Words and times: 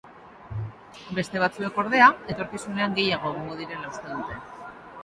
Beste 1.17 1.43
batzuek, 1.43 1.77
ordea, 1.83 2.09
etorkizunean 2.35 2.97
gehiago 2.99 3.35
egongo 3.37 3.61
direla 3.63 3.97
uste 3.97 4.15
dute. 4.17 4.43